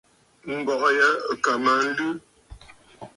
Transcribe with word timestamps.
Ǹgɔ̀ʼɔ̀ 0.57 0.91
ya 0.99 1.07
ɨ̀ 1.31 1.35
kà 1.43 1.51
mə 1.63 1.71
aa 1.77 1.83
nlɨ. 1.87 2.07